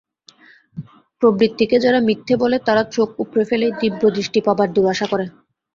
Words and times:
প্রবৃত্তিকে 1.21 1.77
যারা 1.79 1.99
মিথ্যে 1.99 2.35
বলে 2.37 2.57
তারা 2.67 2.83
চোখ 2.95 3.09
উপড়ে 3.19 3.43
ফেলেই 3.45 3.73
দিব্যদৃষ্টি 3.81 4.39
পাবার 4.47 4.67
দুরাশা 4.73 5.05
করে। 5.11 5.25